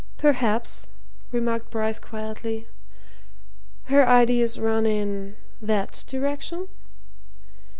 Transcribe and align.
"Perhaps," 0.17 0.87
remarked 1.31 1.69
Bryce 1.69 1.99
quietly, 1.99 2.65
"her 3.83 4.03
ideas 4.09 4.59
run 4.59 4.87
in 4.87 5.37
that 5.61 6.03
direction? 6.07 6.69